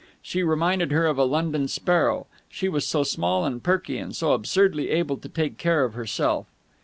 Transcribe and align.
She 0.23 0.41
reminded 0.41 0.91
her 0.91 1.05
of 1.05 1.19
a 1.19 1.23
London 1.25 1.67
sparrow. 1.67 2.25
She 2.49 2.67
was 2.67 2.87
so 2.87 3.03
small 3.03 3.45
and 3.45 3.61
perky 3.61 3.99
and 3.99 4.15
so 4.15 4.31
absurdly 4.31 4.89
able 4.89 5.17
to 5.17 5.29
take 5.29 5.59
care 5.59 5.83
of 5.85 5.93
herself. 5.93 6.47